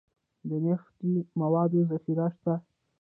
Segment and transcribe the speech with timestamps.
[0.49, 2.53] د نفتي موادو ذخیرې شته